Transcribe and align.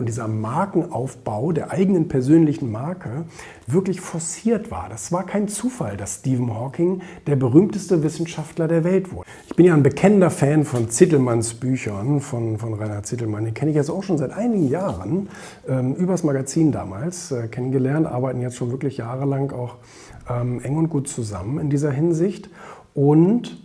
und 0.00 0.06
dieser 0.06 0.28
Markenaufbau 0.28 1.52
der 1.52 1.70
eigenen 1.72 2.08
persönlichen 2.08 2.72
Marke 2.72 3.26
wirklich 3.66 4.00
forciert 4.00 4.70
war. 4.70 4.88
Das 4.88 5.12
war 5.12 5.24
kein 5.26 5.46
Zufall, 5.46 5.98
dass 5.98 6.16
Stephen 6.16 6.54
Hawking 6.54 7.02
der 7.26 7.36
berühmteste 7.36 8.02
Wissenschaftler 8.02 8.66
der 8.66 8.82
Welt 8.82 9.12
wurde. 9.12 9.28
Ich 9.46 9.54
bin 9.54 9.66
ja 9.66 9.74
ein 9.74 9.82
bekennender 9.82 10.30
Fan 10.30 10.64
von 10.64 10.88
Zittelmanns 10.88 11.52
Büchern, 11.52 12.20
von, 12.20 12.56
von 12.56 12.72
Reinhard 12.72 13.04
Zittelmann. 13.04 13.44
Den 13.44 13.52
kenne 13.52 13.72
ich 13.72 13.76
jetzt 13.76 13.90
auch 13.90 14.02
schon 14.02 14.16
seit 14.16 14.32
einigen 14.32 14.68
Jahren, 14.68 15.28
ähm, 15.68 15.94
übers 15.94 16.24
Magazin 16.24 16.72
damals 16.72 17.30
äh, 17.30 17.48
kennengelernt, 17.48 18.06
arbeiten 18.06 18.40
jetzt 18.40 18.56
schon 18.56 18.70
wirklich 18.70 18.96
jahrelang 18.96 19.52
auch 19.52 19.76
ähm, 20.30 20.62
eng 20.62 20.78
und 20.78 20.88
gut 20.88 21.08
zusammen 21.08 21.60
in 21.60 21.68
dieser 21.68 21.90
Hinsicht. 21.90 22.48
Und 22.94 23.60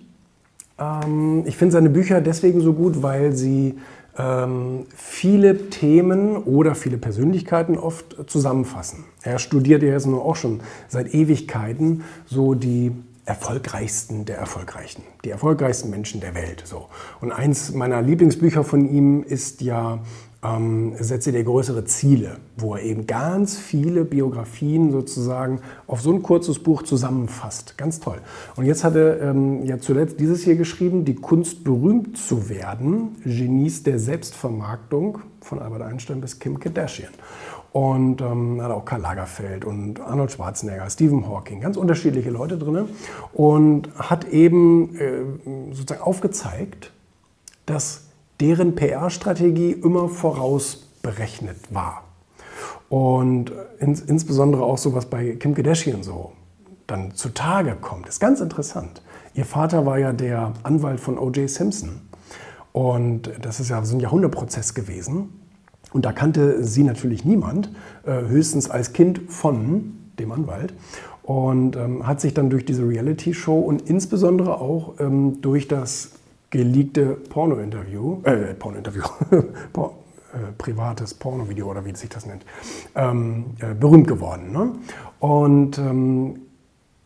ähm, 0.77 1.43
ich 1.45 1.55
finde 1.55 1.71
seine 1.71 1.89
Bücher 1.89 2.19
deswegen 2.19 2.59
so 2.59 2.73
gut, 2.73 3.01
weil 3.01 3.31
sie 3.31 3.75
ähm, 4.17 4.85
viele 4.95 5.69
Themen 5.69 6.37
oder 6.37 6.75
viele 6.75 6.97
Persönlichkeiten 6.97 7.77
oft 7.77 8.15
zusammenfassen. 8.27 9.05
Er 9.21 9.39
studiert 9.39 9.83
ja 9.83 9.89
jetzt 9.89 10.07
nur 10.07 10.23
auch 10.23 10.35
schon 10.35 10.61
seit 10.87 11.13
Ewigkeiten 11.13 12.03
so 12.25 12.53
die 12.53 12.91
erfolgreichsten 13.25 14.25
der 14.25 14.37
Erfolgreichen, 14.37 15.01
die 15.23 15.31
erfolgreichsten 15.31 15.89
Menschen 15.89 16.21
der 16.21 16.35
Welt. 16.35 16.63
So. 16.65 16.87
Und 17.21 17.31
eins 17.31 17.73
meiner 17.73 18.01
Lieblingsbücher 18.01 18.63
von 18.63 18.87
ihm 18.87 19.23
ist 19.23 19.61
ja 19.61 19.99
ähm, 20.45 20.93
setze 20.99 21.31
dir 21.31 21.43
größere 21.43 21.85
Ziele, 21.85 22.37
wo 22.57 22.75
er 22.75 22.83
eben 22.83 23.07
ganz 23.07 23.57
viele 23.57 24.05
Biografien 24.05 24.91
sozusagen 24.91 25.61
auf 25.87 26.01
so 26.01 26.11
ein 26.11 26.21
kurzes 26.21 26.59
Buch 26.59 26.83
zusammenfasst. 26.83 27.77
Ganz 27.77 27.99
toll. 27.99 28.19
Und 28.55 28.65
jetzt 28.65 28.83
hat 28.83 28.95
er 28.95 29.21
ähm, 29.21 29.65
ja 29.65 29.79
zuletzt 29.79 30.19
dieses 30.19 30.43
hier 30.43 30.55
geschrieben, 30.55 31.05
Die 31.05 31.15
Kunst 31.15 31.63
berühmt 31.63 32.17
zu 32.17 32.49
werden, 32.49 33.15
Genies 33.23 33.83
der 33.83 33.99
Selbstvermarktung 33.99 35.19
von 35.41 35.59
Albert 35.59 35.83
Einstein 35.83 36.21
bis 36.21 36.39
Kim 36.39 36.59
Kardashian. 36.59 37.11
Und 37.71 38.21
ähm, 38.21 38.61
hat 38.61 38.71
auch 38.71 38.85
Karl 38.85 39.01
Lagerfeld 39.01 39.65
und 39.65 39.99
Arnold 39.99 40.31
Schwarzenegger, 40.31 40.89
Stephen 40.89 41.27
Hawking, 41.27 41.59
ganz 41.59 41.75
unterschiedliche 41.75 42.29
Leute 42.29 42.57
drin. 42.57 42.85
Und 43.33 43.89
hat 43.97 44.29
eben 44.29 44.95
äh, 44.95 45.73
sozusagen 45.73 46.01
aufgezeigt, 46.01 46.93
dass 47.65 48.04
deren 48.39 48.75
PR-Strategie 48.75 49.71
immer 49.71 50.09
vorausberechnet 50.09 51.73
war. 51.73 52.03
Und 52.89 53.51
ins, 53.79 54.01
insbesondere 54.01 54.63
auch 54.63 54.77
so, 54.77 54.93
was 54.93 55.07
bei 55.07 55.35
Kim 55.35 55.55
Kardashian 55.55 56.03
so 56.03 56.33
dann 56.87 57.15
zutage 57.15 57.75
kommt, 57.79 58.07
ist 58.07 58.19
ganz 58.19 58.41
interessant. 58.41 59.01
Ihr 59.33 59.45
Vater 59.45 59.85
war 59.85 59.97
ja 59.97 60.13
der 60.13 60.53
Anwalt 60.63 60.99
von 60.99 61.17
O.J. 61.17 61.49
Simpson. 61.49 62.01
Und 62.71 63.31
das 63.41 63.59
ist 63.59 63.69
ja 63.69 63.83
so 63.83 63.95
ein 63.95 63.99
Jahrhundertprozess 63.99 64.73
gewesen. 64.73 65.29
Und 65.93 66.05
da 66.05 66.11
kannte 66.11 66.63
sie 66.63 66.83
natürlich 66.83 67.25
niemand, 67.25 67.69
äh, 68.05 68.27
höchstens 68.27 68.69
als 68.69 68.93
Kind 68.93 69.21
von 69.29 69.93
dem 70.19 70.31
Anwalt. 70.31 70.73
Und 71.23 71.75
ähm, 71.75 72.05
hat 72.05 72.21
sich 72.21 72.33
dann 72.33 72.49
durch 72.49 72.65
diese 72.65 72.87
Reality-Show 72.87 73.59
und 73.59 73.89
insbesondere 73.89 74.59
auch 74.59 74.99
ähm, 74.99 75.41
durch 75.41 75.67
das 75.67 76.11
geleakte 76.55 77.17
Porno-Interview, 77.29 78.21
äh, 78.23 78.53
Porno-Interview, 78.53 79.03
Por 79.73 79.95
äh, 80.33 80.51
privates 80.57 81.13
Porno-Video 81.13 81.69
oder 81.69 81.85
wie 81.85 81.95
sich 81.95 82.09
das 82.09 82.25
nennt, 82.25 82.45
ähm, 82.95 83.45
äh, 83.59 83.73
berühmt 83.73 84.07
geworden. 84.07 84.51
Ne? 84.51 84.71
Und 85.19 85.77
ähm, 85.77 86.41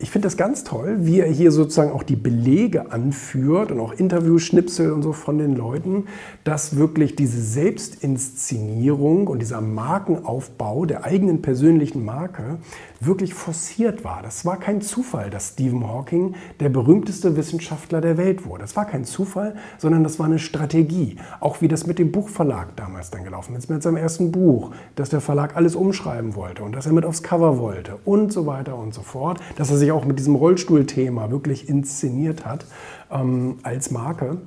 ich 0.02 0.10
finde 0.10 0.26
das 0.26 0.38
ganz 0.38 0.64
toll, 0.64 0.96
wie 1.00 1.20
er 1.20 1.28
hier 1.28 1.52
sozusagen 1.52 1.92
auch 1.92 2.02
die 2.02 2.16
Belege 2.16 2.90
anführt 2.90 3.70
und 3.70 3.80
auch 3.80 3.92
Interviewschnipsel 3.92 4.92
und 4.92 5.02
so 5.02 5.12
von 5.12 5.36
den 5.36 5.54
Leuten, 5.54 6.06
dass 6.42 6.76
wirklich 6.76 7.16
diese 7.16 7.42
Selbstinszenierung 7.42 9.26
und 9.28 9.40
dieser 9.40 9.60
Markenaufbau 9.60 10.86
der 10.86 11.04
eigenen 11.04 11.42
persönlichen 11.42 12.02
Marke 12.02 12.58
wirklich 13.00 13.34
forciert 13.34 14.02
war. 14.02 14.22
Das 14.22 14.44
war 14.46 14.58
kein 14.58 14.80
Zufall, 14.80 15.28
dass 15.28 15.50
Stephen 15.50 15.86
Hawking 15.86 16.34
der 16.60 16.70
berühmteste 16.70 17.36
Wissenschaftler 17.36 18.00
der 18.00 18.16
Welt 18.16 18.46
wurde. 18.46 18.62
Das 18.62 18.76
war 18.76 18.86
kein 18.86 19.04
Zufall, 19.04 19.56
sondern 19.78 20.02
das 20.02 20.18
war 20.18 20.26
eine 20.26 20.38
Strategie. 20.38 21.16
Auch 21.40 21.60
wie 21.60 21.68
das 21.68 21.86
mit 21.86 21.98
dem 21.98 22.12
Buchverlag 22.12 22.76
damals 22.76 23.10
dann 23.10 23.24
gelaufen 23.24 23.54
ist, 23.54 23.68
mit 23.68 23.82
seinem 23.82 23.96
ersten 23.96 24.32
Buch, 24.32 24.72
dass 24.96 25.10
der 25.10 25.20
Verlag 25.20 25.56
alles 25.56 25.76
umschreiben 25.76 26.34
wollte 26.34 26.62
und 26.62 26.72
dass 26.72 26.86
er 26.86 26.92
mit 26.92 27.04
aufs 27.04 27.22
Cover 27.22 27.58
wollte 27.58 27.98
und 28.04 28.32
so 28.32 28.46
weiter 28.46 28.76
und 28.76 28.94
so 28.94 29.02
fort, 29.02 29.40
dass 29.56 29.70
er 29.70 29.76
sich 29.76 29.89
auch 29.94 30.04
mit 30.04 30.18
diesem 30.18 30.34
Rollstuhlthema 30.34 31.30
wirklich 31.30 31.68
inszeniert 31.68 32.44
hat 32.44 32.66
ähm, 33.10 33.58
als 33.62 33.90
Marke. 33.90 34.38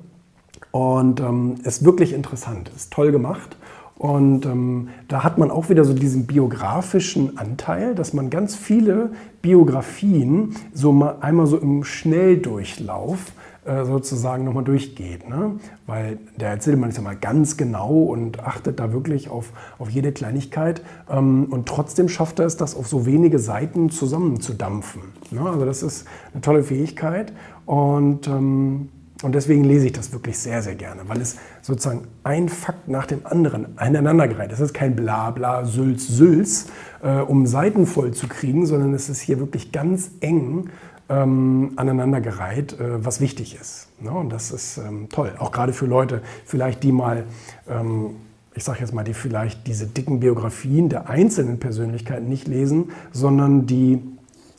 Und 0.71 1.19
ähm, 1.19 1.55
ist 1.63 1.85
wirklich 1.85 2.13
interessant, 2.13 2.71
ist 2.75 2.91
toll 2.91 3.11
gemacht. 3.11 3.57
Und 3.95 4.45
ähm, 4.45 4.89
da 5.07 5.23
hat 5.23 5.37
man 5.37 5.51
auch 5.51 5.69
wieder 5.69 5.85
so 5.85 5.93
diesen 5.93 6.25
biografischen 6.25 7.37
Anteil, 7.37 7.95
dass 7.95 8.13
man 8.13 8.29
ganz 8.29 8.55
viele 8.55 9.11
Biografien 9.41 10.55
so 10.73 10.91
mal 10.91 11.17
einmal 11.21 11.45
so 11.45 11.57
im 11.57 11.83
Schnelldurchlauf 11.83 13.33
äh, 13.65 13.85
sozusagen 13.85 14.43
nochmal 14.43 14.63
durchgeht. 14.63 15.29
Ne? 15.29 15.59
Weil 15.85 16.19
der 16.37 16.49
erzählt 16.49 16.79
man 16.79 16.91
ja 16.91 17.01
mal 17.01 17.15
ganz 17.15 17.57
genau 17.57 18.03
und 18.03 18.39
achtet 18.39 18.79
da 18.79 18.91
wirklich 18.91 19.29
auf, 19.29 19.51
auf 19.79 19.89
jede 19.89 20.11
Kleinigkeit. 20.11 20.81
Ähm, 21.09 21.47
und 21.49 21.67
trotzdem 21.67 22.09
schafft 22.09 22.39
er 22.39 22.45
es, 22.45 22.57
das 22.57 22.75
auf 22.75 22.87
so 22.87 23.05
wenige 23.05 23.39
Seiten 23.39 23.89
zusammenzudampfen. 23.89 25.01
Ne? 25.31 25.41
Also 25.41 25.65
das 25.65 25.83
ist 25.83 26.07
eine 26.33 26.41
tolle 26.41 26.63
Fähigkeit. 26.63 27.33
Und 27.65 28.27
ähm, 28.27 28.89
und 29.23 29.33
deswegen 29.35 29.63
lese 29.63 29.85
ich 29.85 29.93
das 29.93 30.11
wirklich 30.11 30.37
sehr, 30.37 30.61
sehr 30.61 30.75
gerne, 30.75 31.03
weil 31.07 31.21
es 31.21 31.37
sozusagen 31.61 32.07
ein 32.25 32.49
Fakt 32.49 32.89
nach 32.89 33.05
dem 33.05 33.25
anderen 33.25 33.77
aneinandergereiht 33.77 34.51
ist. 34.51 34.59
Es 34.59 34.71
ist 34.71 34.73
kein 34.73 34.97
Blabla, 34.97 35.63
Sülz, 35.63 36.09
Sülz, 36.09 36.67
äh, 37.01 37.19
um 37.19 37.47
Seiten 37.47 37.85
voll 37.85 38.11
zu 38.11 38.27
kriegen, 38.27 38.65
sondern 38.65 38.93
es 38.93 39.07
ist 39.07 39.21
hier 39.21 39.39
wirklich 39.39 39.71
ganz 39.71 40.11
eng 40.19 40.69
ähm, 41.09 41.73
aneinandergereiht, 41.75 42.79
äh, 42.79 43.05
was 43.05 43.19
wichtig 43.19 43.57
ist. 43.59 43.87
Ne? 43.99 44.11
Und 44.11 44.29
das 44.29 44.51
ist 44.51 44.77
ähm, 44.77 45.09
toll, 45.09 45.33
auch 45.39 45.51
gerade 45.51 45.73
für 45.73 45.85
Leute, 45.85 46.21
vielleicht 46.45 46.83
die 46.83 46.91
mal, 46.91 47.25
ähm, 47.69 48.15
ich 48.53 48.63
sage 48.63 48.79
jetzt 48.79 48.93
mal, 48.93 49.03
die 49.03 49.13
vielleicht 49.13 49.67
diese 49.67 49.87
dicken 49.87 50.19
Biografien 50.19 50.89
der 50.89 51.09
einzelnen 51.09 51.59
Persönlichkeiten 51.59 52.29
nicht 52.29 52.47
lesen, 52.47 52.91
sondern 53.11 53.65
die 53.65 54.01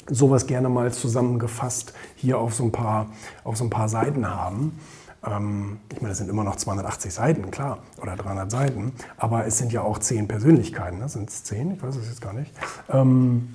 sowas 0.09 0.47
gerne 0.47 0.69
mal 0.69 0.93
zusammengefasst 0.93 1.95
hier 2.17 2.39
auf 2.39 2.55
so 2.55 2.65
ein 2.65 2.73
paar, 2.73 3.07
auf 3.43 3.57
so 3.57 3.65
ein 3.65 3.71
paar 3.71 3.89
Seiten 3.89 4.29
haben. 4.29 4.79
Ähm, 5.27 5.79
ich 5.91 6.01
meine, 6.01 6.11
das 6.11 6.19
sind 6.19 6.29
immer 6.29 6.45
noch 6.45 6.57
280 6.57 7.13
Seiten, 7.13 7.51
klar, 7.51 7.79
oder 8.01 8.17
300 8.17 8.51
Seiten, 8.51 8.93
aber 9.17 9.47
es 9.47 9.59
sind 9.59 9.73
ja 9.73 9.83
auch 9.83 9.99
zehn 9.99 10.29
Persönlichkeiten. 10.29 10.99
Ne? 10.99 11.09
Sind 11.09 11.31
es 11.31 11.45
zehn? 11.45 11.73
Ich 11.73 11.83
weiß 11.83 11.97
es 11.97 12.09
jetzt 12.09 12.21
gar 12.21 12.33
nicht. 12.33 12.53
Ähm, 12.91 13.55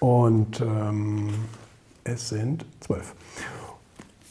und 0.00 0.60
ähm, 0.60 1.30
es 2.04 2.28
sind 2.28 2.64
zwölf. 2.80 3.14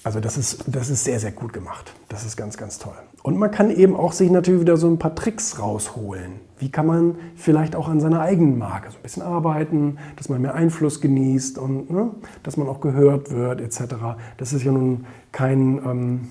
Also 0.03 0.19
das 0.19 0.37
ist, 0.37 0.65
das 0.67 0.89
ist 0.89 1.05
sehr, 1.05 1.19
sehr 1.19 1.31
gut 1.31 1.53
gemacht. 1.53 1.93
Das 2.09 2.25
ist 2.25 2.35
ganz, 2.35 2.57
ganz 2.57 2.77
toll. 2.77 2.95
Und 3.21 3.37
man 3.37 3.51
kann 3.51 3.71
eben 3.71 3.95
auch 3.95 4.11
sich 4.11 4.29
natürlich 4.29 4.61
wieder 4.61 4.75
so 4.75 4.87
ein 4.87 4.99
paar 4.99 5.15
Tricks 5.15 5.59
rausholen. 5.59 6.41
Wie 6.59 6.69
kann 6.69 6.85
man 6.85 7.15
vielleicht 7.37 7.73
auch 7.75 7.87
an 7.87 8.01
seiner 8.01 8.19
eigenen 8.19 8.57
Marke 8.57 8.91
so 8.91 8.97
ein 8.97 9.01
bisschen 9.01 9.23
arbeiten, 9.23 9.97
dass 10.17 10.27
man 10.27 10.41
mehr 10.41 10.55
Einfluss 10.55 10.99
genießt 10.99 11.57
und 11.57 11.89
ne, 11.89 12.11
dass 12.43 12.57
man 12.57 12.67
auch 12.67 12.81
gehört 12.81 13.31
wird 13.31 13.61
etc. 13.61 13.95
Das 14.37 14.51
ist 14.51 14.63
ja 14.63 14.73
nun 14.73 15.05
kein, 15.31 15.77
ähm, 15.85 16.27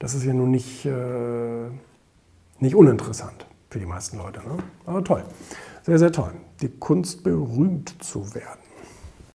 das 0.00 0.14
ist 0.14 0.24
ja 0.24 0.34
nun 0.34 0.50
nicht, 0.50 0.84
äh, 0.84 1.68
nicht 2.58 2.74
uninteressant 2.74 3.46
für 3.70 3.78
die 3.78 3.86
meisten 3.86 4.18
Leute. 4.18 4.40
Ne? 4.40 4.58
Aber 4.86 5.04
toll, 5.04 5.22
sehr, 5.84 6.00
sehr 6.00 6.10
toll. 6.10 6.32
Die 6.60 6.68
Kunst 6.68 7.22
berühmt 7.22 7.94
zu 8.02 8.34
werden. 8.34 8.67